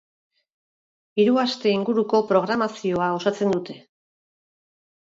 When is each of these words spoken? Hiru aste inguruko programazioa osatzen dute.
Hiru 1.23 1.37
aste 1.43 1.75
inguruko 1.75 2.23
programazioa 2.33 3.13
osatzen 3.21 3.57
dute. 3.59 3.81